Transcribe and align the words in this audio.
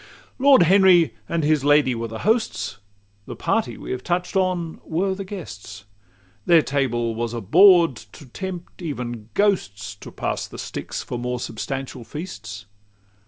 XCIX 0.01 0.39
Lord 0.39 0.61
Henry 0.63 1.13
and 1.29 1.43
his 1.43 1.63
lady 1.63 1.93
were 1.93 2.07
the 2.07 2.17
hosts; 2.25 2.79
The 3.27 3.35
party 3.35 3.77
we 3.77 3.91
have 3.91 4.03
touch'd 4.03 4.35
on 4.35 4.81
were 4.83 5.13
the 5.13 5.23
guests: 5.23 5.85
Their 6.47 6.63
table 6.63 7.13
was 7.13 7.35
a 7.35 7.39
board 7.41 7.97
to 8.13 8.25
tempt 8.25 8.81
even 8.81 9.29
ghosts 9.35 9.93
To 9.93 10.11
pass 10.11 10.47
the 10.47 10.57
Styx 10.57 11.03
for 11.03 11.19
more 11.19 11.39
substantial 11.39 12.03
feasts. 12.03 12.65